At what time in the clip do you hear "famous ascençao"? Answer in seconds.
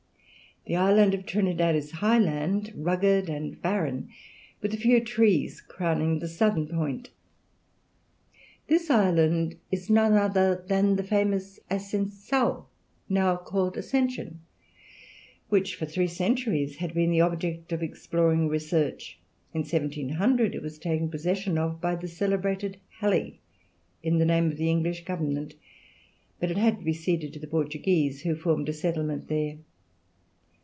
11.03-12.65